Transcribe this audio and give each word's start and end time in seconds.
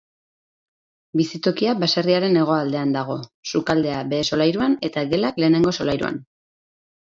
Bizitokia 1.19 1.75
baserriaren 1.83 2.39
hegoaldean 2.43 2.95
dago: 2.95 3.19
sukaldea 3.51 4.01
behe-solairuan 4.15 4.75
eta 4.91 5.05
gelak 5.13 5.39
lehenengo 5.45 5.77
solairuan. 5.81 6.19